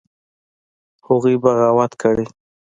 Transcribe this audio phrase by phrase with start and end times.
[1.07, 2.25] هغوى بغاوت کړى.